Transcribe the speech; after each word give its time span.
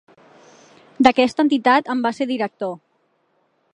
D'aquesta 1.07 1.45
entitat 1.47 1.93
en 1.95 2.01
va 2.07 2.13
ser 2.21 2.27
director. 2.33 2.77